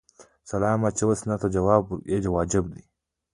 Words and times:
سلام 0.51 0.79
اچول 0.87 1.15
سنت 1.19 1.41
او 1.43 1.49
جواب 1.55 1.83
یې 2.11 2.29
واجب 2.35 2.65
دی 2.73 2.83